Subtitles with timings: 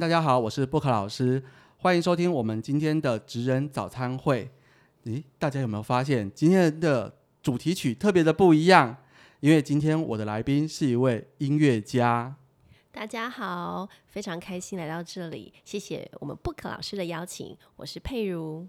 [0.00, 1.42] 大家好，我是布克老师，
[1.76, 4.50] 欢迎收听我们今天的职人早餐会。
[5.04, 8.96] 咦，大家有没有发现今天的主题曲特别的不一样？
[9.40, 12.34] 因为今天我的来宾是一位音乐家。
[12.90, 18.66] 大家好，非常开心来到这里，谢谢我们布克老师的邀请，我是佩如。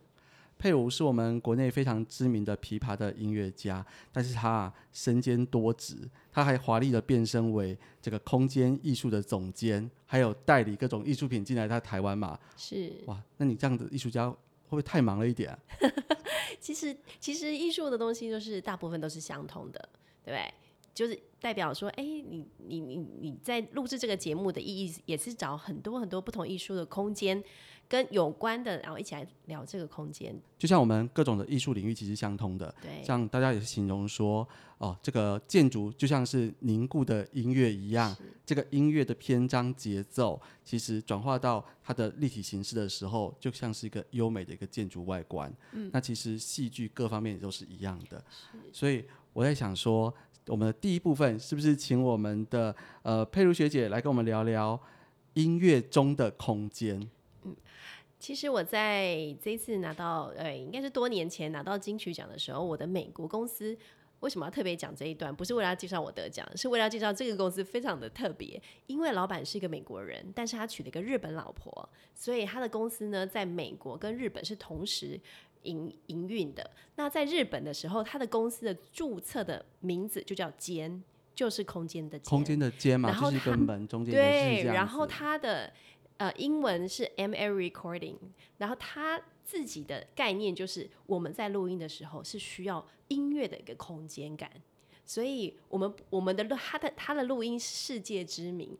[0.57, 5.97] 佩如是我们国内非常知名的琵琶的音乐家，但是他啊身兼多职，
[6.31, 12.39] 他还华丽的变身为这个空间艺术的总监，还有代理各种艺术品进来他台湾嘛。
[12.55, 14.37] 是哇，那你这样的艺术家会
[14.69, 15.57] 不会太忙了一点？
[16.59, 19.89] 其实其实艺术的东西就是大部分都是相通的，
[20.23, 20.53] 对不对？
[20.93, 27.43] 就是代表说，哎，你你你你在录制这个节目的意义，也是找很多很多不同艺术的空间。
[27.87, 30.35] 跟有关的，然后一起来聊这个空间。
[30.57, 33.03] 就像我们各种的艺术领域其实相通的，对。
[33.03, 45.53] 像大家也是形容说，哦，这个建筑就像是凝固的音乐一样，这个音乐的篇章节奏，其实转化到它的立体形式的时候，就像是一个优美的一个建筑外观。
[45.73, 45.89] 嗯。
[45.93, 48.23] 那其实戏剧各方面也都是一样的。
[48.71, 50.11] 所以我在想说，
[50.47, 54.79] 我们的第一部分是不是请我们的呃佩如学姐来跟我们聊聊
[55.33, 57.09] 音乐中的空间？
[58.23, 58.25] 嗯。
[58.25, 63.77] 其实我在这一次拿到，呃，应该是多年前拿到金曲奖的时候，我的美国公司
[64.21, 65.35] 为什么要特别讲这一段？
[65.35, 75.19] 不是为了要介绍我得奖，是为了介绍这个公司非常的特别，因为老板是一个美国人，但是他娶了一个日本老婆，所以他的公司呢，在美国跟日本是同时
[75.63, 76.71] 营营运的。
[76.95, 81.03] 那在日本的时候，他的公司的注册的名字就叫间，
[81.35, 85.73] 就是空间的空间的间嘛，就是跟门中间对，然后他的。
[86.17, 88.17] 呃，英文是 M A Recording，
[88.57, 94.49] 然后他自己的概念就是我们在录音的时候是需要音乐的一个空间感，
[95.03, 98.77] 所以我们我们的录他的他的录音世界知名，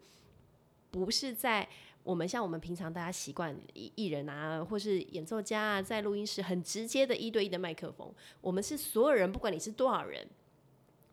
[0.92, 1.68] 不是在
[2.04, 10.26] 我们像我们平常大家习惯艺人啊，或是演奏家啊，在录音室很直接的一对一的麦克风，我们是所有人，不管你是多少人。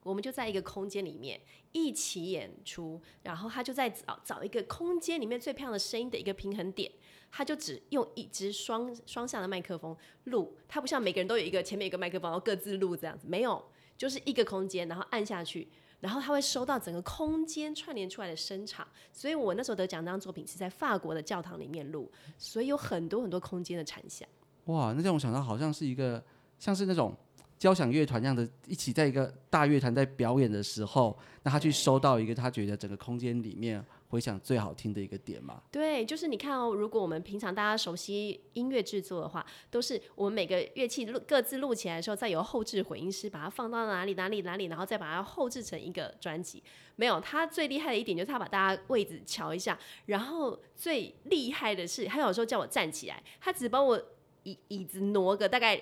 [0.02, 1.40] 我们就在一个空间里面
[1.72, 6.90] 一起演出，然后他就在找找一个空间里面最漂亮的声音的一个平衡点，
[7.30, 9.94] 他就只用一支双双向的麦克风
[10.24, 13.62] 录，他不像每个人都有一个前面一个麦克风，然后各自录这样子，没有，
[13.98, 15.68] 就是一个空间，然后按下去，
[16.00, 24.26] 然后他会收到整个空间串联出来的声场，所以我那时候得奖那张作品是在法国的教堂里面录，所以有很多很多空间的产响。
[24.64, 26.24] 哇，那让我想到好像是一个
[26.58, 27.14] 像是那种。
[27.60, 35.60] 交响乐团这样的一起在一个大乐团在表演的时候，那他去收到一个他觉得整个空间里面回响最好听的一个点嘛？
[35.70, 46.62] 对，就是你看哦，如果我们平常大家熟悉音乐制作的话，都是我们每个乐器录各自录起来的时候，再由后置混音师把它放到哪里哪里哪里，然后再把它后置成一个专辑。
[46.96, 54.02] 没有，他最厉害的一点就是他把大家位置瞧一下，然后最厉害的是，他有时候叫我站起来，他只帮我
[54.44, 55.78] 椅椅子挪个大概。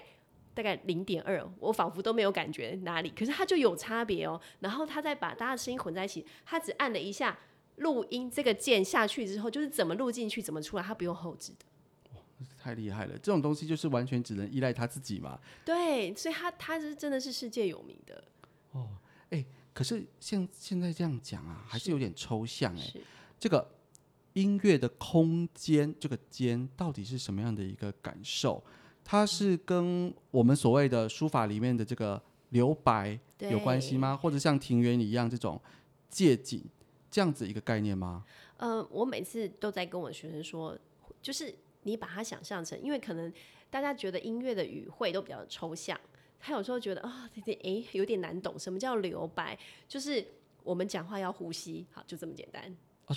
[0.58, 4.40] 大概零点二，我仿佛都没有感觉哪里，可是它就有差别哦。
[4.58, 7.38] 然后他再把大家的声音混在一起，他只按了一下
[7.76, 11.64] 录音这个键下去之后，就是怎么录进去怎么出来，他不用后置的。
[12.12, 12.20] 哇，
[12.58, 13.12] 太厉害了！
[13.12, 15.38] 这种东西就是完全只能依赖他自己嘛。
[15.64, 18.24] 对，所以他他是真的是世界有名的。
[18.72, 18.88] 哦，
[19.30, 23.00] 哎，可是现现在这样讲啊，还是有点抽象哎。
[23.38, 23.64] 这个
[24.32, 28.60] 音乐的空间，这个间到底是什么样的一个感受？
[29.10, 34.14] 它是跟我们所谓的书法里面的这个留白有关系吗？
[34.14, 35.58] 或者像庭园里一样这种
[36.10, 36.62] 借景
[37.10, 38.22] 这样子一个概念吗？
[38.58, 40.76] 呃，我每次都在跟我学生说，
[41.22, 41.54] 就是
[41.84, 43.32] 你把它想象成，因为可能
[43.70, 45.98] 大家觉得音乐的语汇都比较抽象，
[46.38, 49.58] 他有时候觉得啊，有点哎有点难懂，什么叫留白？
[49.88, 50.22] 就是
[50.62, 52.62] 我们讲话要呼吸，好，就这么简单。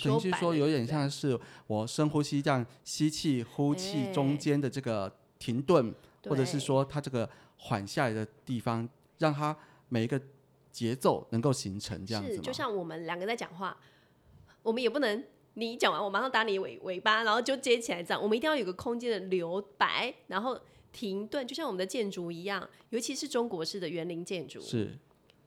[0.02, 5.14] 等于是说有点像是我深呼吸，这样吸气、呼气中间的这个。
[5.42, 5.92] 停顿，
[6.28, 9.56] 或者是说它这个缓下来的地方，让它
[9.88, 10.20] 每一个
[10.70, 13.76] 节奏能够形成这样子就像我们两个在讲话，
[14.62, 15.24] 我们也不能
[15.54, 18.22] 你讲完我马上打你尾尾巴，然后就接起来这样。
[18.22, 20.56] 我们一定要有个空间的留白，然后
[20.92, 24.60] 停顿，就像我们的建筑一样，尤其是中国式的园林建筑。
[24.60, 24.96] 是，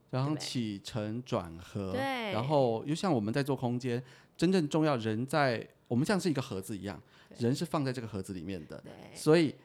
[0.10, 2.02] 然后起承转合，对，
[2.34, 4.04] 然后又像我们在做空间，
[4.36, 7.02] 真正重要人在我们像是一个盒子一样，
[7.38, 8.84] 人是放在这个盒子里面的，
[9.14, 9.56] 所以。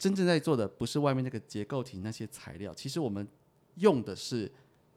[0.00, 3.28] 真正在做的不是外面那个结构体那些材料，其实我们
[3.74, 4.50] 用的是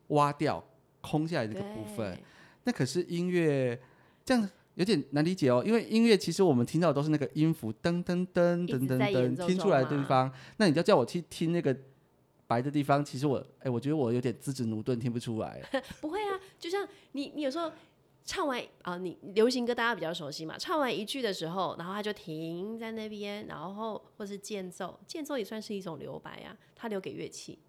[0.07, 0.63] 挖掉
[1.01, 2.17] 空下来那个部分。
[2.63, 3.77] 那可是音乐
[4.23, 10.31] 这样有点难理解哦，因为音乐其实我们听到的都是那个音符噔噔噔噔噔噔听出来的地方。
[10.55, 11.75] 那你要叫我去听那个
[12.47, 15.61] 白的地方，其实我哎，我觉得我有点资质驽钝，听不出来。
[16.00, 17.69] 不会啊，就像你你有时候
[18.25, 27.59] 唱完啊，你流行歌大家比较熟悉嘛，唱完一句的时候，然后他就停在那边，然后或是间奏，间奏也算是一种留白啊，他留给乐器。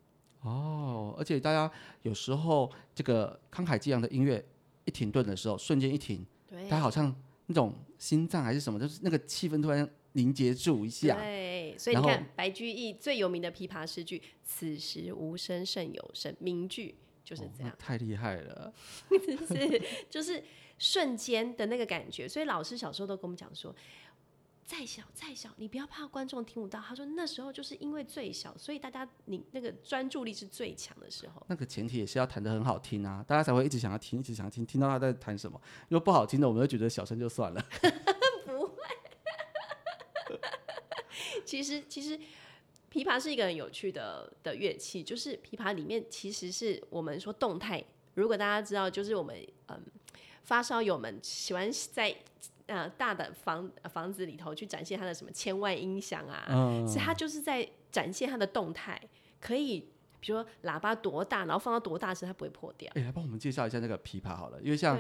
[0.43, 1.71] 哦，而且大家
[2.03, 4.45] 有时候这个慷慨激昂的音乐
[4.85, 7.15] 一停顿的时候，瞬间一停，对，他好像
[7.47, 11.17] 那种心脏还是什么，就是那个气氛突然凝结住一下。
[11.17, 18.73] 对，所以你看白居易最有名的琵琶诗句“此时无声胜有声”，名句就是这样，太厉害了，
[19.49, 20.45] 是就是
[20.79, 22.29] 瞬间的那个感觉。
[22.29, 23.75] 所以老师小时候都跟我们讲说。
[24.67, 26.81] 再小再小，你不要怕观众听不到。
[26.81, 31.45] 他说那时候就是因为最小，所以大家你那个专注力是最强的时候。
[31.49, 35.61] 那个前提也是要弹的很好听啊，大家才会一直想要听，一直想要听，听到他在弹什么。
[35.91, 37.63] 如果不好听的，我们就觉得小声就算了。
[38.47, 38.77] 不会。
[41.45, 42.19] 其实其实
[42.95, 47.85] 琵琶是一个很有趣的的乐器，就是琵琶里面其实是我们说动态。
[48.15, 49.37] 如果大家知道，就是我们
[49.67, 49.83] 嗯
[50.45, 52.17] 发烧友们喜欢在。
[52.67, 56.47] 呃，大的房房子里头去展现它的什么千万音响啊，
[56.87, 58.99] 所以它就是在展现它的动态，
[59.39, 59.81] 可以
[60.19, 62.91] 比如说喇叭多大，然后放到多大声它不会破掉。
[62.95, 64.97] 哎，来帮我们介绍一下那个琵琶好了，因为像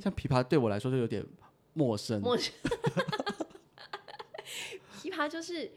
[0.00, 1.26] 像琵琶对我来说就有点
[1.72, 2.20] 陌生。
[2.22, 2.54] 陌生。
[5.02, 5.72] 琵琶就是，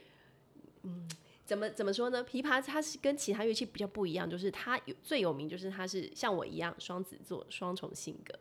[0.83, 1.09] 嗯，
[1.51, 2.23] 怎么怎么说呢？
[2.23, 8.33] 琵琶它是跟其他乐器比较不一样，就是它有最有名就是它是像我一样双子座，双重性格，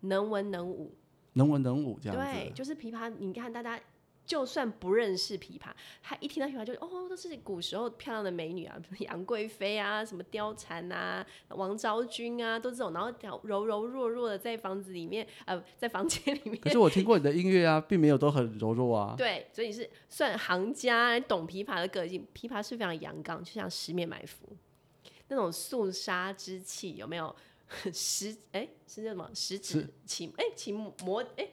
[0.00, 0.92] 能文能武。
[1.34, 3.08] 能文能武这样子，对，就是琵琶。
[3.20, 3.80] 你看，大家
[4.26, 5.68] 就算不认识琵琶，
[6.02, 13.10] 他一听到琵琶就哦，都是古时候漂亮的美女啊， 杨贵妃啊，什么貂蝉啊，王昭君啊，都这种，然后
[13.44, 16.60] 柔柔弱弱的在房子里面，呃，在房间里面。
[16.60, 19.14] 可是我听过你的音乐啊，并没有都很柔弱啊。
[19.18, 22.26] 对，所以是算行家，懂琵琶的个性。
[22.34, 24.48] 琵琶是非常阳刚，就像十面埋伏
[25.28, 27.34] 那种肃杀之气，有没有？
[27.92, 29.28] 十哎是叫什么？
[29.34, 31.48] 十指琴哎琴魔哎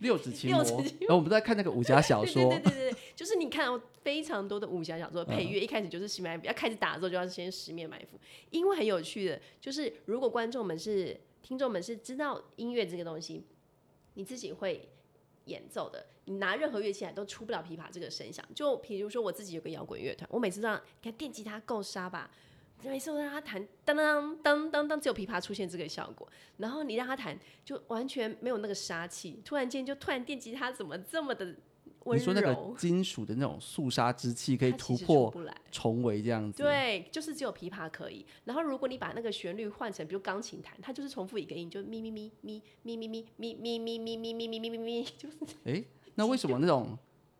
[0.00, 0.60] 六指琴魔。
[1.00, 8.18] 然后我们在看那个武侠小说， 对对对对，就是你看到非常多的武侠小说配乐，一开始就是十面埋伏，要开始打的时候就要先十面埋伏。
[8.50, 13.44] 因为很有趣的，就是如果观众们是听众们是知道音乐这个东西，
[14.14, 14.88] 你自己会
[15.44, 18.44] 演奏的，你拿任何乐器来都出不了琵琶这个声响。
[18.54, 22.30] 就比如说我自己有个摇滚乐团，我每次都让看电吉他够杀吧。
[22.82, 26.28] 每次我让他弹当当当当当，只有琵琶出现这个效果，
[26.58, 29.40] 然后你让他弹，就完全没有那个杀气。
[29.44, 31.44] 突然间就突然电吉他怎么这么的
[32.04, 32.18] 温柔？
[32.18, 35.34] 你说那个金属的那种肃杀之气可以突破
[35.72, 36.62] 重围这样子？
[36.62, 38.24] 对，就是只有琵琶可以。
[38.44, 45.36] 然后如果你把那个旋律换成比如钢琴弹，它就是重复一个音，就咪咪咪咪咪咪咪咪咪咪咪咪咪咪咪咪咪，就是。
[45.64, 45.82] 哎，
[46.14, 46.96] 那为什么那种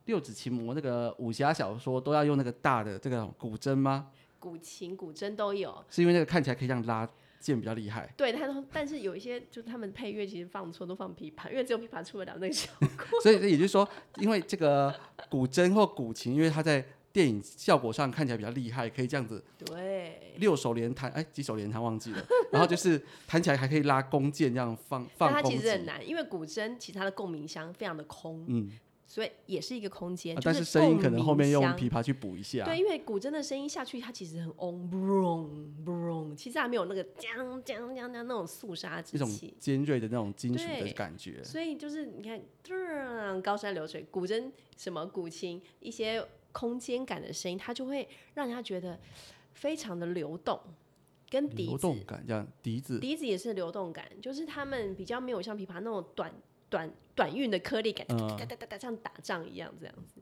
[0.07, 4.11] 六指琴魔那个武侠小说都要用那个大的这个古筝吗？
[4.47, 7.09] 古琴、古筝都有，是因为那个看起来可以这样拉
[7.41, 8.09] 键比较厉害。
[8.17, 12.89] 对，他说，但是有一些就是他们配乐其实放错，都放琵琶，因为只有琵琶出得了那个效果。
[13.21, 13.89] 所以也就是说，
[14.19, 14.95] 因为这个
[15.29, 19.43] 古筝或古琴，因为它在电影效果上看起来比较厉害，可以这样子。
[19.65, 20.37] 对。
[20.37, 22.25] 六手连弹，哎，几手连弹忘记了。
[22.53, 25.33] 然后就是弹起来还可以拉弓箭，这样放放。
[25.33, 28.45] 它其实很难，因为古筝其他的共鸣箱非常的空。
[28.47, 28.71] 嗯。
[29.09, 32.65] 所以也是一个空间，但是声音可能后面用琵琶去补一下。
[32.65, 41.43] 对，因为古筝的声音下去，它其实很嗡嗡嗡，其实还没有那个将将将将那种肃杀之气，尖锐的那种金属的感觉。
[41.45, 48.99] 所以就是你看，高山流水，古筝什么古琴一些空间感的声音，它就会让人家觉得
[49.55, 50.59] 非常的流动，
[51.31, 56.35] 跟笛子流动感这样，笛子笛子也是流动感，就是他们比较没有像琵琶那种短。
[56.77, 60.21] 短短运的颗粒感，哒哒哒哒，像打仗一样这样子。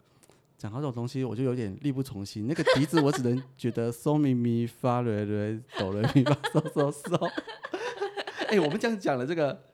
[0.56, 2.46] 讲到这种东西，我就有点力不从心。
[2.46, 7.30] 那个笛子，我只能觉得嗦咪咪发瑞瑞哆瑞咪发嗦嗦嗦。
[8.46, 9.64] 哎，我们这样讲了这个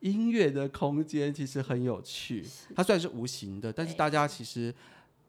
[0.00, 2.44] 音乐的空间，其实很有趣。
[2.76, 4.72] 它虽然是无形的，但是大家其实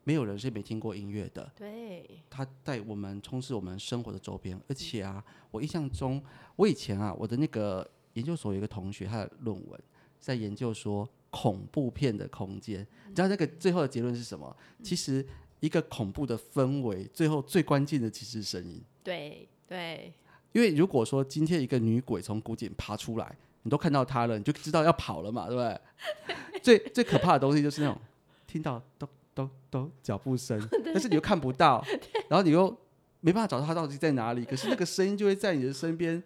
[0.04, 1.50] 没有人是没听过音乐的。
[1.56, 4.60] 对，它在我们充斥我们生活的周边。
[4.68, 6.22] 而且啊，我印象中，
[6.58, 9.80] 我以前啊，我的那个研究所有一个同学，他的论文。
[10.26, 14.58] 在研究说恐怖片的空间，你知道那个最后的结论是什么？
[14.82, 15.24] 其实
[15.60, 18.82] 一个恐怖的氛围，最后最关键的其实是声音。
[19.04, 20.12] 对对，
[20.52, 25.80] 因为如果说今天一个女鬼从古井爬出来，你都看到她了，你就知道要跑了嘛，对不对？
[26.64, 27.96] 最最可怕的东西就是那种
[28.48, 30.60] 听到咚咚咚脚步声，
[30.92, 31.86] 但是你又看不到，
[32.30, 32.76] 然后你又
[33.22, 36.24] 没办法找到她到底在哪里，可是那个声音就会在你的身边，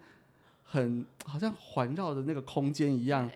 [0.64, 3.30] 很好像环绕的那个空间一样。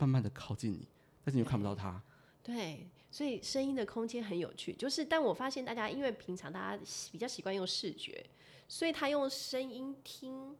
[0.00, 0.88] 慢慢的靠近你，
[1.24, 2.02] 但是你又看不到他。
[2.42, 4.72] 对，所以声音的空间很有趣。
[4.72, 8.24] 就是，但我发现大家因为平常大家比较习惯用视觉，
[8.68, 10.56] 所以他用声音听。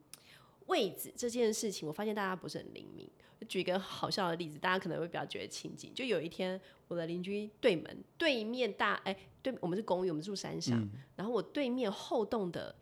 [0.67, 3.11] 位置这件事情，我发现大家不是很灵敏。
[3.49, 5.93] 举一个好笑的例子，大家可能会比较觉得亲近。
[5.93, 12.73] 就有一天，我的邻居对门对面大哎，对我们是公寓，我们住山上，然后我对面后栋的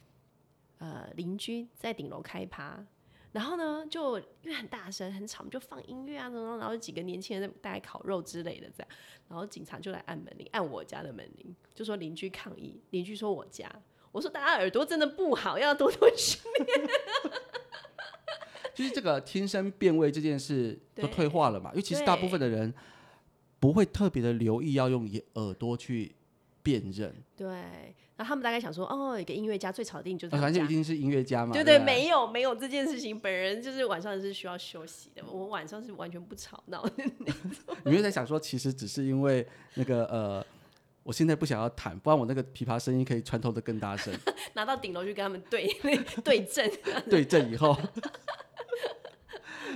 [0.77, 2.85] 呃邻居在顶楼开趴，
[3.33, 8.89] 然后呢就因为很大声很吵，就放音乐啊什么，然后几个年轻人在大概烤肉之类的这样，
[9.29, 13.71] 然后警察就来按门铃，按我家的门铃，就说邻居抗议，邻居说我家，
[14.13, 16.89] 我说大家耳朵真的不好，要多多训练。
[18.75, 21.71] 就是这个听声辨位这件事都退化了嘛？
[21.71, 22.73] 因为其实大部分的人
[23.59, 25.05] 不会特别的留意要用
[25.35, 26.15] 耳朵去
[26.69, 27.15] 辨认。
[27.35, 27.47] 对，
[28.17, 31.53] 然后他们大概想说，哦，一个音乐家最吵的定就是，反正一定是音乐家嘛。
[31.55, 37.77] 对对，没有没有这件事情，本人就是晚上是需要休息的，我晚上是完全不吵闹的那种。
[37.87, 40.45] 你会在想说，其实只是因为那个呃，
[41.05, 44.13] 我现在不想要弹，不然我那个琵琶声音可以穿透的更大声，
[44.53, 45.67] 拿到顶楼去跟他们对
[46.23, 46.71] 对阵，
[47.09, 47.75] 对阵以后。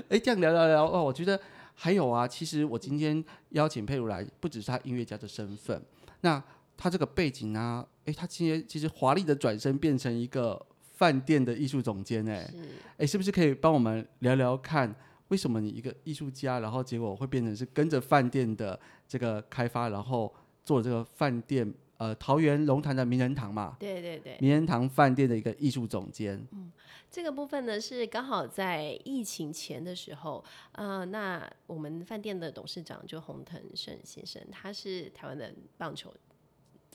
[0.08, 1.38] 哎，这样聊聊聊哦，我觉得
[1.75, 2.26] 还有啊。
[2.26, 5.80] 其实我今天邀请佩如来，不只是他音乐家的身份，
[6.22, 6.42] 那
[6.83, 7.87] 他这个背景啊？
[8.07, 10.61] 哎，他今天其实华丽的转身变成一个
[10.95, 12.53] 饭店的艺术总监，哎，
[12.99, 14.93] 哎，是不是可以帮我们聊聊看，
[15.29, 20.35] 为什么你一个艺术家，然后结果会变成是跟着饭店的这个开发，然后
[20.65, 21.73] 做这个饭店？
[21.99, 26.45] 呃，桃园龙潭的名人堂嘛，对对对，名人堂饭店的一个艺术总监。
[26.51, 26.73] 嗯，
[27.09, 36.12] 这个部分呢是刚好在疫情前的时候，呃，那我们饭店的董事长就洪腾胜先生，他是台湾的棒球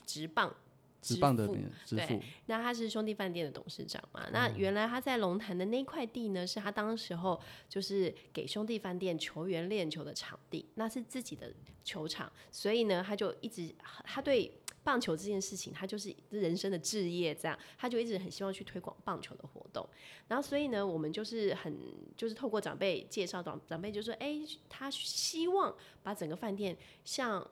[0.08, 0.52] 直棒。
[1.00, 1.46] 直棒的
[1.86, 4.28] 支付，那他是兄弟饭店的董事长嘛？
[4.32, 13.72] 那原来他在龙潭的那块地呢，是他当时候就是给兄弟饭店球员练球的场地，那是自己的球场，所以呢，他就一直
[14.02, 19.88] 他对棒球这件事情，他就是人生的置业，这样他就一直很希望去推广棒球的活动。
[20.26, 21.78] 然后所以呢，我们就是很
[22.16, 25.72] 就是透过长辈介绍，长长辈就说，哎，他希望
[26.02, 27.48] 把整个饭店像。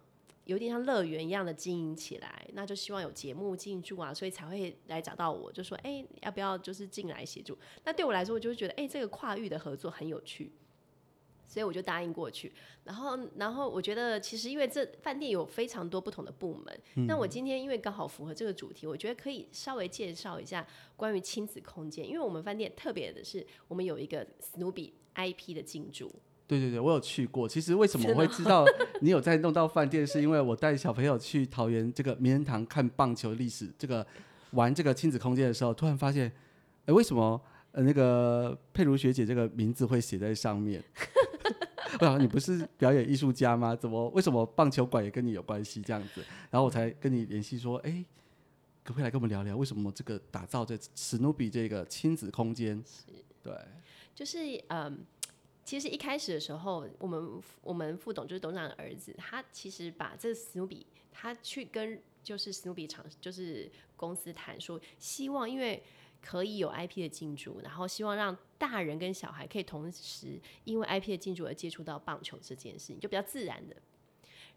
[0.46, 7.58] 有点像乐园一样的经营起来，那就希望有节目进驻啊，所以才会来找到我，就说，哎，要不要就是进来协助？
[7.84, 10.52] 那对我来说，我就会觉得，哎，这个跨域的合作很有趣，
[11.48, 12.52] 所以我就答应过去。
[12.84, 26.14] 然后，然后我觉得，其实因为这饭店有非常多不同的部门，那我今天因为刚好符合这个主题，我觉得可以稍微介绍一下关于亲子空间，因为我们饭店特别的是，我们有一个史努比 IP 的进驻。
[26.48, 27.48] 对对对，我有去过。
[27.48, 28.64] 其实为什么我会知道
[29.02, 34.06] 你有在弄到饭店，是因为我带小朋友去桃园这个名人堂看棒球历史，这个
[34.52, 36.30] 玩这个亲子空间的时候，突然发现，
[36.84, 37.40] 哎，为什么
[37.72, 40.80] 呃那个佩如学姐这个名字会写在上面？
[41.98, 43.74] 我想你不是表演艺术家吗？
[43.74, 46.22] 怎么为什么棒球馆也跟你有关系这样子？
[46.50, 48.04] 然后我才跟你联系说，哎，
[48.84, 52.80] 可不可以来跟我们聊聊，为什么这个打造这史努比这个亲子空间？
[53.42, 53.52] 对，
[54.14, 54.38] 就是
[54.68, 55.04] 嗯。
[55.66, 65.82] 其实一开始的时候，我们我们副董就是董事长的儿子，他其实把这史努比，他去跟就是史努比厂就是公司谈说，希望因为
[66.22, 73.74] 可以有 IP 的进驻，然后希望让大人跟小孩可以同时因为 IP 的进驻而接触到棒球这件事情，就比较自然的。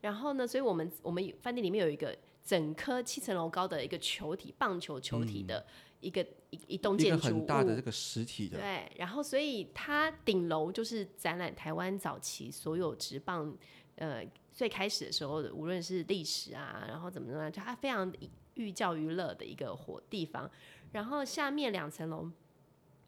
[0.01, 5.65] 然后呢，所以我们我们饭店里面有一个整颗七层楼高的一个球体棒球球体的。
[6.01, 13.53] 一个一一栋建筑物，很大的这个实体的，对，然后所以它顶楼就是展览台湾早期所有职棒，
[13.95, 18.09] 呃，最开始的时候的，无论是历史啊，然后怎么怎么样，就它非常
[18.53, 20.49] 寓教于乐的一个活地方。
[20.93, 22.31] 然后下面两层楼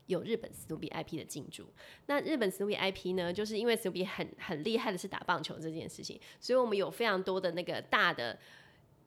[0.07, 1.65] 有日本史努比 IP 的进驻。
[2.07, 8.37] 那日本史努比 IP 呢，就是因为史努比很很厉害的是打棒球这件事情，所以我们有非常多的那个大的。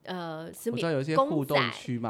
[0.05, 0.83] 呃，史努比
[1.15, 1.57] 公仔，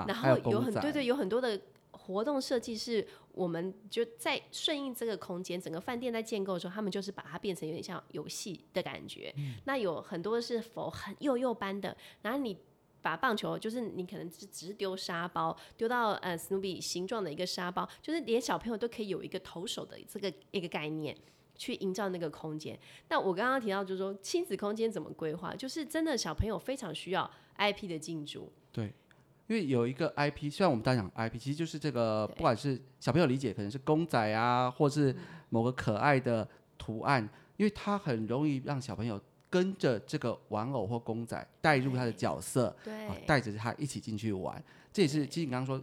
[0.07, 1.61] 然后有很对对，有很多的
[1.93, 5.61] 活动设计是我们就在顺应这个空间。
[5.61, 9.35] 整个饭店在建构的时候，他们就是把它变成有点像游戏的感觉。
[9.65, 12.57] 那有很多是否很幼幼班的，然后你
[13.01, 21.17] 把棒球，就是你可能只只是丢沙包，丢到呃史努比形状的一个沙包，就是连小朋友都可以有一个投手的这个一个概念。
[21.57, 22.79] 去营造那个空间。
[23.09, 28.53] 那我刚刚提到，就是说亲子空间怎么规划，就是真的小朋友非常需要 IP 的进驻。
[28.73, 28.93] 对，
[29.47, 35.15] 因为有一个 IP，虽然我们大家讲 IP，其实就是这个，不管是小朋友理解，可能是公仔啊，或是
[35.51, 37.23] 某个可爱的图案，
[37.57, 44.63] 因为它很容易让小朋友跟着这个玩偶或公仔带入他的角色，对，带着他一起进去玩。
[44.93, 45.81] 这也是其实你刚刚说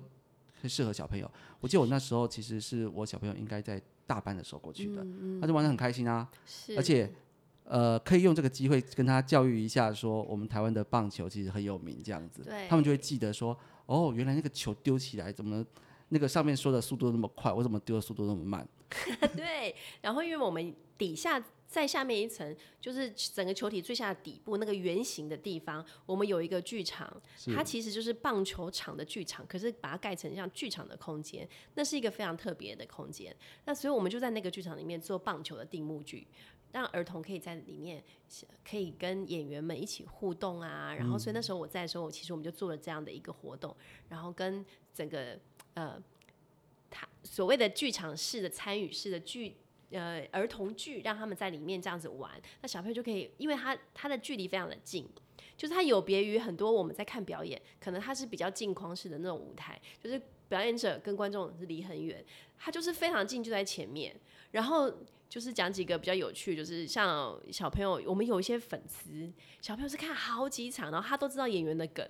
[0.61, 1.31] 很适合小朋友。
[1.61, 3.81] 我记得我那时候其实是我小朋友应该在。
[4.07, 5.05] 大班的时候过去的，
[5.39, 6.27] 他就玩的很开心啊，
[6.75, 7.11] 而且
[7.63, 15.65] 呃，可以用这个机会跟他教育一下，说我们台湾的棒球其实很有名，这样子，他们就会记得说，哦，原来那个球丢起来怎么
[16.09, 18.67] 那个上面说的速度那么快，我怎么丢的速度那么慢？
[19.37, 21.41] 对，然后因为我们底下
[21.71, 27.09] 在下面一层，就是整个球体最下底部那个圆形的地方，我们有一个剧场，
[27.55, 33.33] 它其实就是棒球场的剧场，可是把它盖成像剧场的空间，那是一个非常特别的空间。
[33.63, 36.27] 那所以我们就在那个剧场里面做棒球的定目剧。
[36.73, 38.01] 让儿童可以在里面，
[38.63, 40.95] 可以跟演员们一起互动啊。
[40.95, 43.75] 然后，所以那时候我在的时候，其实我们就做了这样的一个活动，
[44.07, 45.37] 然后跟整个
[45.73, 46.01] 呃，
[46.89, 49.57] 他所谓的剧场式的参与式的剧
[49.91, 52.31] 呃儿童剧，让他们在里面这样子玩。
[52.61, 55.07] 那小朋友就可以，因为他他的距离非常的近，
[55.55, 62.23] 就是他有别于很多我们在看表演，可能他是比较镜框式的那种舞台，就是表演者跟观众是离很远，
[62.57, 64.15] 他就是非常近就在前面，
[64.51, 64.91] 然后。
[65.31, 69.31] 就是讲几个比较有趣，就是像小朋友，我们有一些粉丝
[69.61, 72.05] 小朋友是看好几场，然后他都知道演员的梗，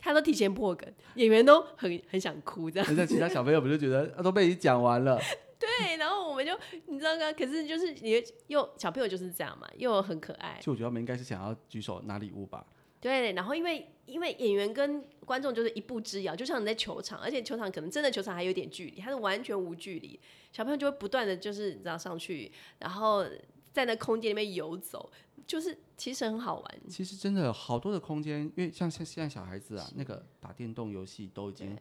[0.00, 2.96] 他都提前破梗，演员都很很想哭这样。
[2.96, 5.16] 那其他小朋友不就觉得都被你讲完了？
[5.58, 6.52] 对，然后我们就
[6.86, 7.32] 你知道吗？
[7.32, 10.58] 可是就是你又小朋友就是这样嘛，又很可爱。
[10.60, 12.66] 就我觉得他们应该是想要举手拿礼物吧。
[13.00, 20.18] 对，然后因为因为演员跟观众就是一步之遥，就像你在球场，而且球场可能真的球场还有点距离，他是完全无距离。
[20.52, 23.24] 小朋友就会不断的就是你知道上去，然后
[23.72, 25.10] 在那空间里面游走，
[25.46, 26.80] 就是其实很好玩。
[26.88, 31.76] 其实真的好多的空间，因为像像现在小孩子啊，那个打电动游戏都已经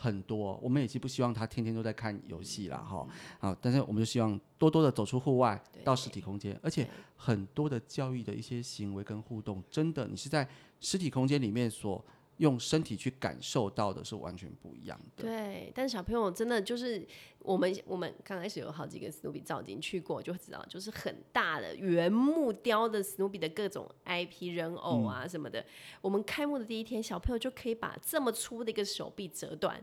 [0.00, 3.04] 很多，我们也是不希望他天天都在看游戏啦，哈
[3.40, 12.02] 啊，但是我们就希望多多的走出户外，到实体空间，而且很多的教育的一些行为跟互动，真的你是在实体空间里面所。
[12.38, 15.22] 用身体去感受到的是完全不一样的。
[15.22, 17.06] 对，但是小朋友真的就是
[17.40, 25.64] 我们我们刚开始有好几个史努比造景去过，就知道就是很大的原木雕的史努比的各种 IP 人偶啊什么的。
[26.00, 29.80] 我们开幕的第一天，小朋友就可以把这么粗的一个手臂折断。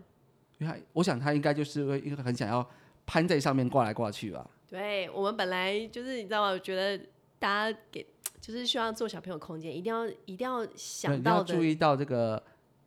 [0.57, 2.67] 因为我想他应该就是一个很想要
[3.05, 4.49] 攀在上面挂来挂去吧。
[4.67, 6.49] 对我们本来就是你知道吗？
[6.49, 6.97] 我觉得
[7.39, 8.05] 大家给。
[8.41, 12.39] 就是希望做小朋友空间，一定要一定要想到的，注意到这个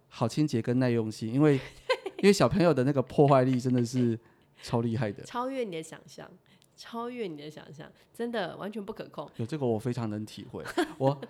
[0.08, 1.60] 好清洁跟耐用性，因为
[2.18, 4.18] 因为小朋友的那个破坏力真的是
[4.62, 6.28] 超厉害的，超越你的想象，
[6.76, 9.30] 超越你的想象，真的完全不可控。
[9.36, 10.64] 有这个我非常能体会。
[10.98, 11.20] 我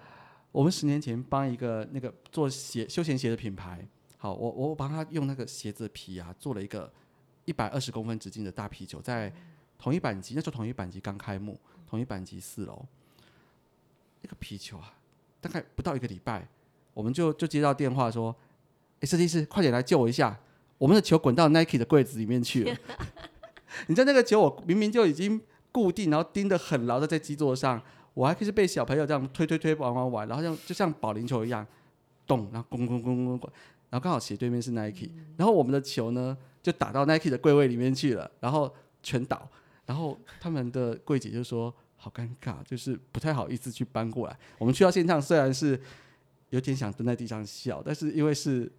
[0.53, 3.87] 我们十年前帮一个那个做鞋休闲鞋的品牌，
[4.17, 6.91] 好，我我帮他用那个鞋子皮啊，做了一个
[7.45, 9.33] 一百二十公分直径的大皮球，在
[9.79, 12.85] 统一板级，那时候统一板级刚开幕，统一板级四楼。
[14.21, 14.95] 那个皮球啊，
[15.41, 16.49] 大概不到一个礼拜，
[16.93, 18.35] 我们就就接到电话说
[19.01, 20.39] ：“哎，设计师，快点来救我一下！
[20.77, 22.77] 我们的球滚到 Nike 的柜子里面去了。
[23.89, 25.41] 你知道那个球，我明明就已经
[25.73, 27.81] 固定，然后钉得很牢的在基座上，
[28.15, 31.67] 我还可以被小朋友这样推推推玩玩玩，然后像就像保龄球一样
[32.27, 33.53] 动，然后滚滚滚滚滚，
[33.91, 39.49] 然后刚好斜对面是 Nike，然后我们的球呢就打到 Nike 的柜位里面去了，然后全倒，
[39.87, 41.75] 然后他们的柜姐就说。
[42.01, 44.39] 好尴尬，就是不太好意思去搬过来。
[44.57, 45.79] 我们去到现场，虽然是
[46.51, 48.71] 有点想蹲在地上笑，但是因为是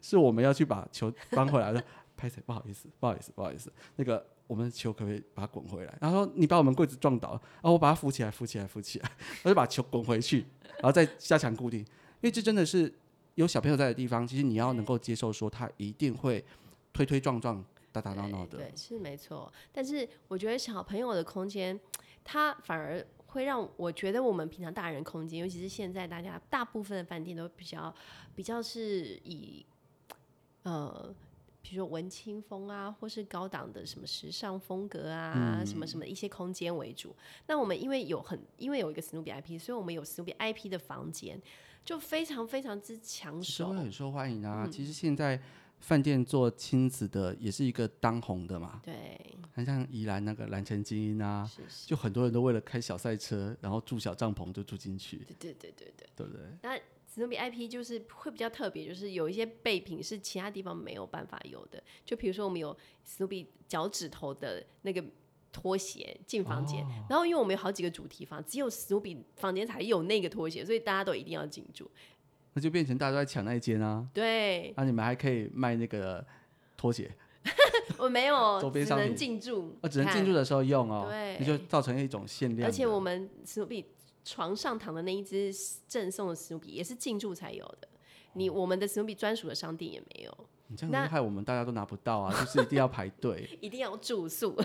[0.00, 1.82] 是我们要去把球搬回来 的，
[2.16, 2.42] 拍谁？
[2.46, 3.72] 不好意思，不好意思，不好意思。
[3.96, 5.98] 那个我们的球可不可以把它滚回来？
[6.00, 9.10] 然后说你把我们柜子撞倒了，然后我把它扶起来，扶起来，扶起来，
[9.44, 11.80] 我就把球滚回去，然后再加强固定。
[11.80, 11.86] 因
[12.22, 12.92] 为这真的是
[13.34, 16.44] 有小朋友在的地方，其实你要能够接受说他一定会
[16.92, 18.58] 推推撞撞、打打闹闹的。
[18.58, 19.52] 对，是没错。
[19.72, 21.78] 但是我觉得小朋友的空间。
[22.22, 27.92] 它反而会让我觉得，我们平常大人空间，尤其是现在大家大部分的饭店都比较
[28.34, 29.64] 比较是以
[30.62, 31.14] 呃，
[31.62, 37.14] 比如说文青风啊，或是高档的什么时尚风格啊，什么什么一些空间为主。
[37.46, 41.40] 那我们因为有很因为有一个史努比 IP，所以我们有史努比 IP 的房间，
[41.84, 44.68] 就非常非常之抢手，很受欢迎啊。
[44.70, 45.40] 其实现在。
[45.80, 49.18] 饭店做亲子的也是一个当红的嘛，对，
[49.54, 51.50] 很像宜兰那个蓝城精英啊，
[51.86, 56.42] 就很多人都为了开小赛车，然后住小帐篷就住进去，对对对对对，对不对？
[56.60, 56.78] 那
[57.12, 65.02] 史努比 IP 就是会比较特别，就是有一些备品是其他地方没有办法有的，就比如说我们有史努比脚趾头的那个
[65.50, 71.90] 拖鞋进房间，然后因为我们有好几个主题房，只有史努比房间才有那个拖鞋，所以大家都一定要进驻。
[72.52, 74.08] 那就变成大家都在抢那一间啊！
[74.12, 76.24] 对，那你们还可以卖那个
[76.76, 77.08] 拖鞋。
[77.96, 79.76] 我没有，周边只能进驻。
[79.80, 81.06] 哦，只能进驻的时候用哦。
[81.08, 82.68] 对，那就造成一种限量。
[82.68, 83.84] 而且我们史努比
[84.24, 85.52] 床上躺的那一只
[85.86, 87.88] 赠送的史努比也是进驻才有的，
[88.34, 90.46] 你我们的史努比专属的商店也没有。
[90.68, 92.30] 你这样害我们大家都拿不到啊！
[92.38, 94.56] 就是一定要排队，一定要住宿。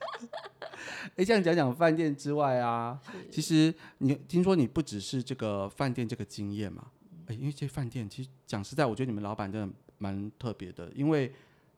[1.14, 2.98] 哎，这样讲讲饭店之外啊，
[3.30, 6.90] 其实你听说你不只是这个饭店这个经验嘛？
[7.26, 11.30] 哎，因为这饭店其实讲实在，我觉得你们老板真的蛮特别的，因为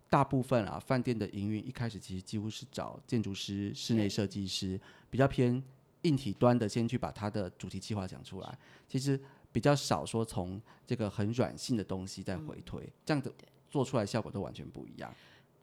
[0.08, 5.60] 大部分啊饭店的营运一开始其实几乎是找建筑师、室内设计师，比较偏
[6.02, 8.58] 硬体端的，先去把它的主题计划讲出来。
[8.88, 9.20] 其实
[9.52, 13.32] 比较少说从这个很软性的东西再回推，这样子
[13.68, 15.12] 做出来效果都完全不一样。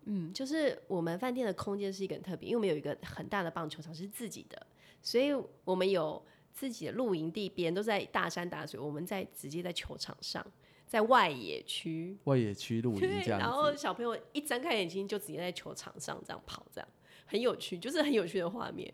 [0.05, 4.67] 嗯，就是我们饭店的空间是一个很特别，因为我们有一个很大的棒球场是自己的，
[5.01, 5.31] 所以
[5.63, 10.45] 我们有自己的露营地，别人都在大山大水，我们在直接在球场上。
[10.87, 16.87] 在外野区，外野区露营这样， 然后小朋友一睁开眼睛就直接在球场上这样跑，这样
[17.25, 18.93] 很有趣，就是很有趣的画面。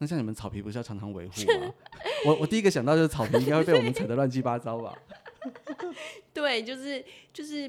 [0.00, 1.74] 那像你们草皮不是要常常维护吗？
[2.26, 4.96] 我我第一个想到就是草皮应该会被我们踩得乱七八糟吧？
[6.32, 7.68] 对，就是就是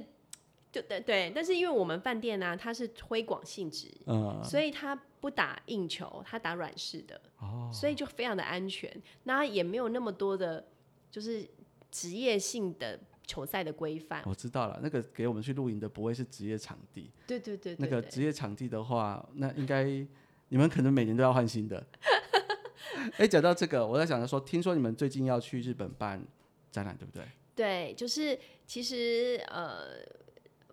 [0.72, 8.90] 就对对，但是因为我们饭店呢，它是推广性质，嗯，所以它不打硬球，它打软式的，哦，所以就非常的安全，
[9.24, 10.66] 那也没有那么多的，
[11.12, 11.46] 就是
[11.92, 13.00] 职业性的。
[13.24, 14.78] 球赛的规范，我知道了。
[14.84, 17.74] 那个给我们去露营的不会是职业场地，对对对。
[17.80, 20.06] 那个职业场地的话，那应该
[20.52, 21.82] 你们可能每年都要换新的。
[23.18, 26.22] 哎，讲到这个，我在想着说，听说你们最近要去日本办
[26.70, 27.24] 展览，对不对？
[27.56, 28.38] 对，就是
[28.68, 29.98] 其实呃，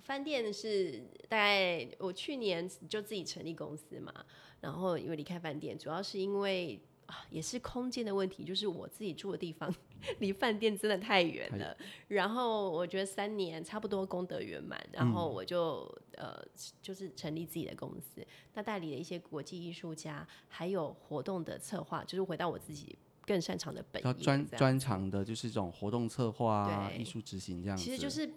[0.00, 4.12] 饭店是大概我去年就自己成立公司嘛，
[4.60, 6.80] 然后因为离开饭店，主要是因为。
[7.08, 9.74] 啊，也是空间的问题，就是我自己住的地方
[10.20, 11.74] 离饭店真的太远了。
[12.06, 16.38] 然后我觉得三年差不多功德圆满，然后我就呃
[16.82, 27.82] 就是成立自己的公司，那代理了一些国际艺术家，还有活动的策划，就是回到我自己更擅长的本业，专专长的就是这种活动策划、啊艺术执行这样子。
[27.82, 28.30] 其实就是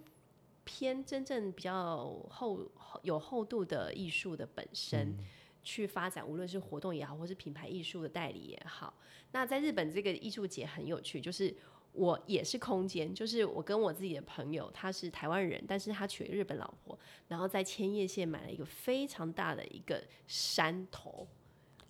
[0.63, 2.71] 偏真正比较厚
[3.03, 5.17] 有厚度的艺术的本身。
[5.63, 8.93] 去发展，无论是活动也好，或是品牌艺术的代理也好。
[9.31, 11.55] 那在日本这个艺术节很有趣，就是
[11.93, 16.97] 我也是空间，就是我跟我自己的朋友，他是台湾人，但是他娶了日本老婆，
[17.27, 21.27] 然后在千叶县买了一个非常大的一个山头，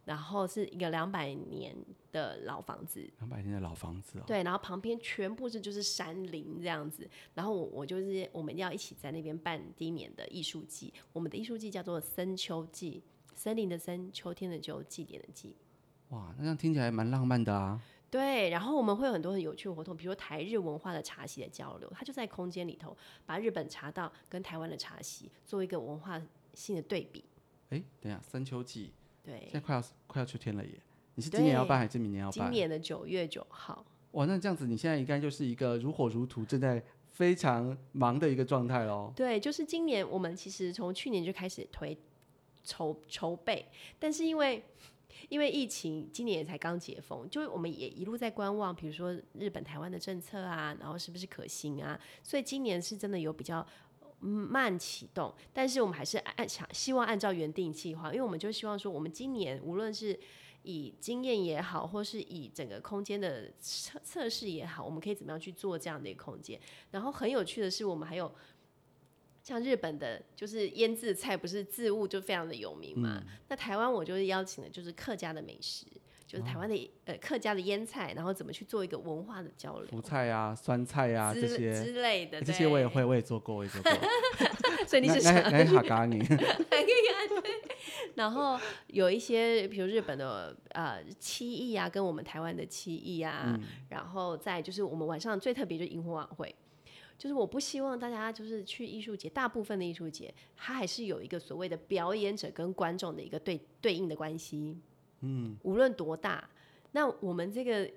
[0.05, 1.75] 然后是一个两百年
[2.11, 13.01] 的老房子，两百年的老房子，对，然后旁边全部是就是山林这样子，然后我我就是我们要一起在那边办第一年的艺术季，我们的艺术季叫做深秋季。
[13.41, 15.55] 森林的森，秋天的秋，祭典的祭。
[16.09, 17.81] 哇，那这样听起来蛮浪漫的啊。
[18.07, 26.21] 对，然后我们会有很多很有趣的活动，比如说台日文化的茶席的交流，它就在空间里头，把日本茶道跟台湾的茶席做一个文化
[26.53, 27.25] 性的对比。
[27.69, 30.79] 哎，等下，深秋季，对，现在快要快要秋天了耶。
[31.15, 32.45] 你是今年要办还是明年要办？
[32.45, 33.83] 今年的九月九号。
[34.11, 39.11] 哇，那这样子你现在应该就是一个如火如荼、正在非常忙的一个状态喽。
[39.15, 41.97] 对，就是今年我们其实从去年就开始推。
[42.63, 43.65] 筹筹备，
[43.99, 44.63] 但是因为
[45.29, 51.99] 因为疫情，今年也才刚解封，就我们也一路在观望，比如说日本、台湾的政策啊，然后是不是可行啊？
[52.23, 53.65] 所以今年是真的有比较
[54.19, 60.17] 慢启动，但是我们还是按想希望按照原定计划，因为我们就希望说，我们今年无论是
[60.63, 66.59] 以经验也好，或是以整个空间的测测试也好，我们可以怎么样去做这样的一个空间？
[66.91, 68.33] 然后很有趣的是，我们还有。
[69.43, 73.23] 像日本的，就是腌制菜，不是渍物就非常的有名嘛。
[73.47, 75.85] 那台湾我就是邀请的，就是客家的美食，
[76.27, 79.87] 就是台湾的呃客家的腌菜，然后怎么去做一个文化的交流。
[79.87, 83.91] 福菜啊，酸菜啊这些之类的，这些我也会，我也做过，我也做过。
[84.87, 86.19] 所以你是哎哈嘎你。
[88.13, 93.57] 然后有一些，比如日本的呃七艺啊，跟我们台湾的七艺啊，
[93.89, 96.53] 然后再就是我们晚上最特别就是萤火晚会。
[97.21, 104.75] 就是我不希望大家就是去艺术节，大部分的艺术节，它还是有一个所谓的表演者跟观众的一个对对应的关系。
[105.19, 106.49] 嗯，无论多大，
[106.93, 107.87] 那我们这个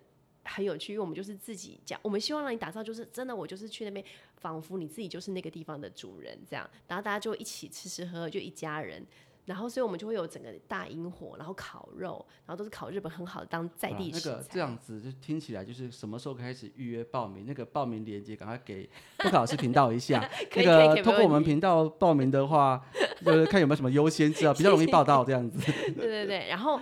[0.42, 4.04] 很有趣，因为我们就是自己讲，我们希望让你打造，就是真的，我就是去那边，
[4.36, 9.02] 仿佛你自己就是那个地方的主人这样，然后大家就一起吃吃喝喝，就一家人。
[9.46, 14.30] 然后，所以我们就会有整个大萤火，然后烤肉，然后都是烤日本很好的当在地食材。
[14.30, 17.44] 那个这样子就听起来就是什么时候开始预约报名？
[17.46, 20.26] 那个报名链接赶快给不考试频道一下。
[20.56, 22.82] 那个通过我们频道报名的话，
[23.24, 25.60] 就是看有没有什么优先制啊， 比较容易报到这样子。
[25.92, 26.80] 对对对，然后。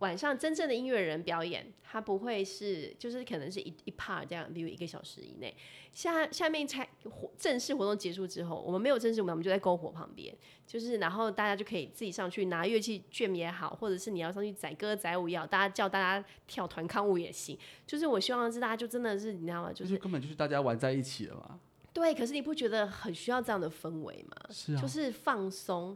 [0.00, 5.54] 晚上真正的音乐人表演，他不会是，就是可能是一一 part 这样，比如一个小时以内。
[5.92, 10.34] 下下面才活正式活动结束之后，我们没有正式舞台，我们就在篝火旁边，
[10.66, 17.58] 就是然后大家就可以自己上去拿乐器卷也好，或者是你要上去载歌载舞也好，大家叫大家跳团康舞也行。
[17.86, 19.72] 就是我希望是大家就真的是你知道吗？
[19.72, 21.60] 就是根本就是大家玩在一起了嘛。
[21.92, 24.36] 对，可是你不觉得很需要这样的氛围吗？
[24.48, 25.94] 是啊，就是放松，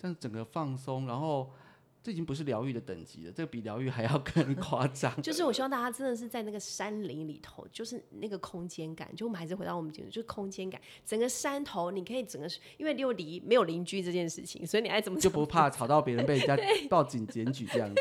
[0.00, 1.50] 但整个放松，然后。
[2.02, 5.22] 这已经不是疗愈的等级了，这个比疗愈还要更 夸张。
[5.22, 9.14] 就是我希望大家真的是在那个山林里头，就是那个空间感。
[9.14, 10.80] 就我们还是回到我们节目，就是空间感。
[11.06, 16.56] 整个山头，你可以整个，因为又离没有邻居这件事情，所以你爱怎么就不怕吵到别人，被人家
[16.90, 17.94] 报警检举这样子。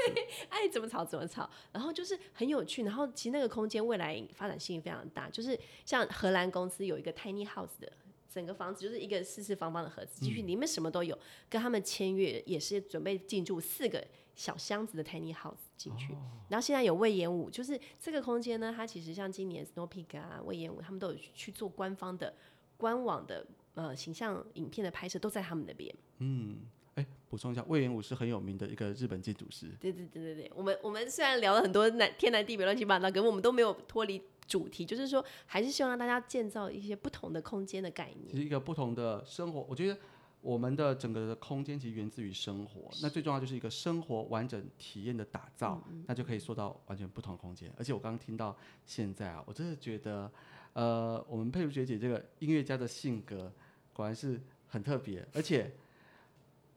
[0.50, 2.84] 爱怎么吵怎么吵，然后就是很有趣。
[2.84, 7.92] 然后其实那个空间未来发展性非常大，就是像荷兰公司有一个 tiny house 的。
[8.34, 11.18] 整个房子就是一个四四方方的盒子，进去里面什么都有。
[11.50, 14.02] 跟他们签约也是准备进驻四个
[14.34, 16.14] 小箱子的 tiny house 进去。
[16.48, 22.34] 然后现在有魏延武，就是这个空间呢，它其实像今年 Snow Peak 啊、魏延武他们都有去做官方的
[22.78, 25.94] 官网的呃形象影片的拍摄，都在他们那边。
[26.20, 26.62] 嗯，
[26.96, 29.68] 哎，补充一下，魏延武是很有名的一个日本建筑师。
[29.80, 34.22] 对对对对对，我们我们虽然聊了很多南天南地北乱七八糟，可我们都没有脱离。
[34.52, 39.62] 主题就是说，还是希望让大家建造一些不同的空间的概念，其实一个不同的生活。
[39.70, 39.98] 我觉得
[40.42, 47.72] 我们的整个的空间其实源自于生活，那最重要就是一个生活完整体验的打造，那就可以做到完全不同的空间。
[47.78, 48.54] 而且我刚刚听到
[48.86, 50.30] 现在啊，我真的觉得，
[50.74, 53.50] 呃，我们佩如学姐这个音乐家的性格
[53.94, 55.72] 果然是很特别，而且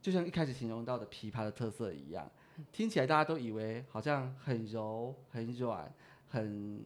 [0.00, 2.30] 就像一开始形容到的琵琶的特色一样，
[2.70, 5.92] 听起来大家都以为好像很柔、很软、
[6.28, 6.84] 很。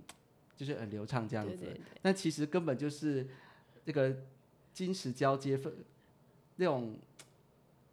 [0.58, 1.64] 就是很流畅这样子，
[2.02, 3.24] 但其实根本就是
[3.86, 4.12] 这个
[4.72, 5.72] 金石交接分
[6.56, 6.98] 那种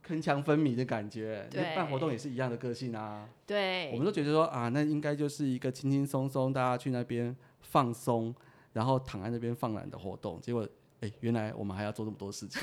[0.04, 1.48] 铿锵分明的感觉。
[1.76, 3.30] 办活动也是一样的个性啊。
[3.46, 8.34] 对，我们都觉得说啊，那应该就是一个轻轻松松，大家去那边放松，
[8.74, 10.42] 然后躺在那边放懒的活动。
[10.42, 10.68] 结果，
[11.02, 12.60] 哎，原来我们还要做这么多事情。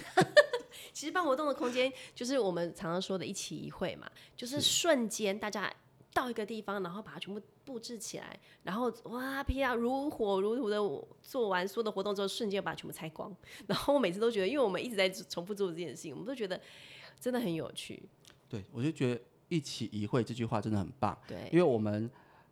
[0.92, 5.72] 其实办活动的空间就是我们常常说的一期一会嘛，就是瞬间大家。
[6.14, 10.76] 到一个地方，然后把它全部布置起来，然后哇，噼啊，如火如荼的
[11.22, 13.34] 做完所有的活动之后，瞬间把它全部拆光。
[13.66, 16.60] 然后我每次都觉得，因为我们一直在重复做这件事情，我们都觉得
[17.18, 18.02] 真的很有趣。
[18.48, 21.18] 对，我就觉得一起一会这句话真的很棒。
[21.26, 22.10] 对，因为我们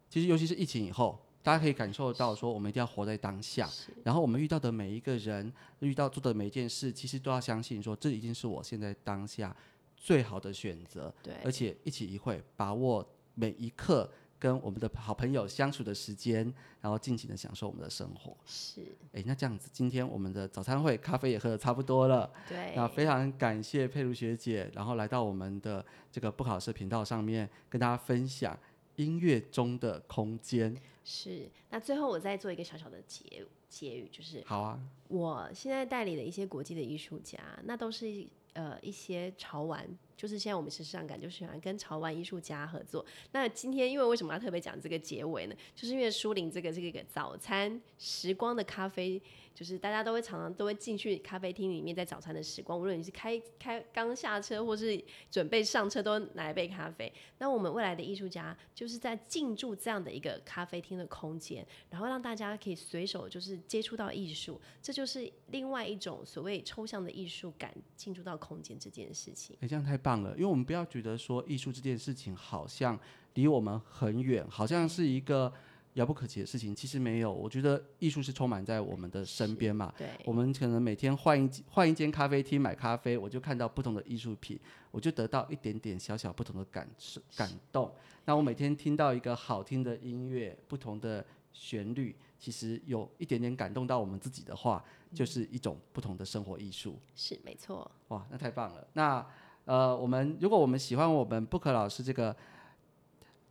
[0.08, 3.68] 其实尤其是疫情以后，大家可以感受到说，我们一定要活在当下。
[4.02, 9.54] 然后我们遇到的每一个人，遇到做的每一件事，其实都要相信说，这已经是我现在当下
[9.96, 11.12] 最好的选择。
[11.22, 13.06] 对，而且一起一会，把握。
[13.40, 16.44] 每一刻跟我们的好朋友相处的时间，
[16.82, 18.36] 然后尽情的享受我们的生活。
[18.44, 18.82] 是，
[19.14, 22.30] 哎，那这样子，今天我们的早餐会咖啡也喝的差不多了。
[22.46, 28.58] 对，那非常感谢佩如学姐，然后来到我们的这个不考试频道上面，跟大家分享
[28.96, 30.76] 音乐中的空间。
[31.02, 34.78] 是，那最后我再做一个小小的结结语，就是好啊。
[35.08, 39.88] 我现在代理的一些国际的艺术家，那都是呃一些潮玩。
[40.20, 43.02] 就是现在我们时尚感就喜欢跟潮玩艺术家合作。
[43.32, 45.54] 那今天因为为什么要特别讲这个结尾呢？
[45.74, 49.22] 就是因为书林这个这个早餐时光的咖啡。
[49.54, 57.12] 就是大家都会常常都会进去咖啡厅里面，在早餐的时光，无论你是开开刚下车，或是准备上车，都拿一杯咖啡。
[57.38, 69.56] 那我们未来的艺术家就是在进驻这样的一个咖啡厅的空间，然后让大家可以随手就是接触到艺术，这就是另外一种所谓抽象的艺术感进入到空间这件事情。
[69.60, 72.98] 哎，这样太棒了，因为我们不要觉得说艺术这件事情好像
[73.34, 75.52] 离我们很远，好像是一个。
[75.94, 79.92] 遥不可及的事情其实没有，我觉得艺术是充满在我们的身边嘛。
[79.98, 84.58] 对，我们可能每天换一换一间咖啡厅买咖啡，我就看到不同的艺术品，
[84.92, 87.92] 我就得到一点点小小不同的感受感动。
[88.24, 96.96] 那我每天听到一个好听的音乐，不同的旋律，其实有一点点感动到我们自己的话，就是一种不同的生活艺术。
[97.16, 97.90] 是没错。
[98.08, 98.86] 哇，那太棒了。
[98.92, 99.26] 那
[99.64, 102.36] 呃，我们如果我们喜欢我们 Book 老师这个。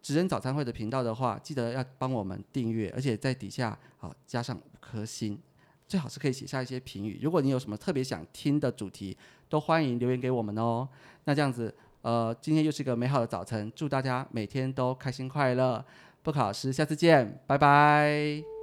[0.02, 5.40] 职人早餐会的频道的话，记得要帮我们订阅，而且在底下好加上五颗星，
[5.88, 7.20] 最好是可以写下一些评语。
[7.22, 9.16] 如果你有什么特别想听的主题，
[9.50, 10.88] 都欢迎留言给我们哦。
[11.26, 15.84] 那这样子，呃，今天又是一个美好的早晨，祝大家每天都开心快乐。
[16.22, 18.59] 布考老师，下次见，拜拜。